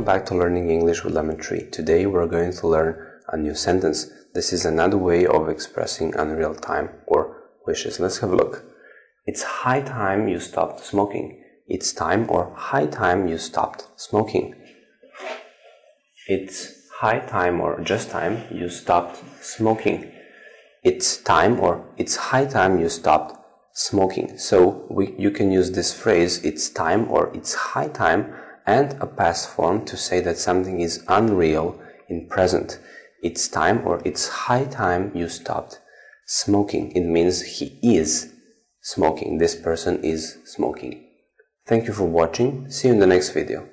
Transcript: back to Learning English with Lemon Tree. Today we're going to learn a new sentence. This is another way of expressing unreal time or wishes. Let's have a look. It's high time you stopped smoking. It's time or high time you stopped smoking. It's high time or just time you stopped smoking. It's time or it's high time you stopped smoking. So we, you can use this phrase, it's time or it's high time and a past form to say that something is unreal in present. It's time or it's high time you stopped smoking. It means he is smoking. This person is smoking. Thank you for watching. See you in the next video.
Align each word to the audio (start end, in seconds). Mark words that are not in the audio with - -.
back 0.00 0.24
to 0.24 0.34
Learning 0.34 0.70
English 0.70 1.04
with 1.04 1.12
Lemon 1.12 1.36
Tree. 1.36 1.68
Today 1.70 2.06
we're 2.06 2.26
going 2.26 2.50
to 2.50 2.66
learn 2.66 2.96
a 3.28 3.36
new 3.36 3.54
sentence. 3.54 4.10
This 4.32 4.50
is 4.50 4.64
another 4.64 4.96
way 4.96 5.26
of 5.26 5.50
expressing 5.50 6.14
unreal 6.16 6.54
time 6.54 6.88
or 7.06 7.42
wishes. 7.66 8.00
Let's 8.00 8.18
have 8.18 8.32
a 8.32 8.36
look. 8.36 8.64
It's 9.26 9.42
high 9.42 9.82
time 9.82 10.28
you 10.28 10.40
stopped 10.40 10.82
smoking. 10.82 11.44
It's 11.68 11.92
time 11.92 12.30
or 12.30 12.54
high 12.54 12.86
time 12.86 13.28
you 13.28 13.36
stopped 13.36 13.86
smoking. 13.96 14.54
It's 16.26 16.88
high 17.00 17.18
time 17.18 17.60
or 17.60 17.78
just 17.82 18.10
time 18.10 18.44
you 18.50 18.70
stopped 18.70 19.22
smoking. 19.44 20.10
It's 20.82 21.18
time 21.18 21.60
or 21.60 21.84
it's 21.98 22.16
high 22.16 22.46
time 22.46 22.80
you 22.80 22.88
stopped 22.88 23.38
smoking. 23.74 24.38
So 24.38 24.86
we, 24.88 25.14
you 25.18 25.30
can 25.30 25.52
use 25.52 25.72
this 25.72 25.92
phrase, 25.92 26.42
it's 26.42 26.70
time 26.70 27.10
or 27.10 27.30
it's 27.34 27.52
high 27.52 27.88
time 27.88 28.34
and 28.66 28.92
a 29.00 29.06
past 29.06 29.48
form 29.48 29.84
to 29.86 29.96
say 29.96 30.20
that 30.20 30.38
something 30.38 30.80
is 30.80 31.04
unreal 31.08 31.80
in 32.08 32.28
present. 32.28 32.78
It's 33.22 33.48
time 33.48 33.86
or 33.86 34.02
it's 34.04 34.28
high 34.28 34.64
time 34.64 35.12
you 35.14 35.28
stopped 35.28 35.80
smoking. 36.26 36.92
It 36.92 37.04
means 37.04 37.42
he 37.58 37.78
is 37.82 38.32
smoking. 38.80 39.38
This 39.38 39.54
person 39.54 40.02
is 40.02 40.38
smoking. 40.44 41.04
Thank 41.66 41.86
you 41.86 41.92
for 41.92 42.04
watching. 42.04 42.70
See 42.70 42.88
you 42.88 42.94
in 42.94 43.00
the 43.00 43.06
next 43.06 43.30
video. 43.30 43.68